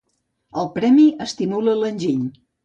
El 0.61 0.71
premi 0.77 1.03
estimula 1.27 1.77
l'enginy. 1.83 2.27